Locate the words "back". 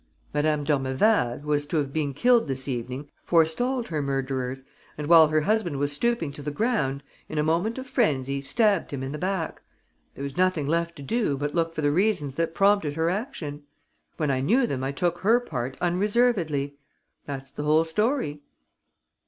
9.19-9.61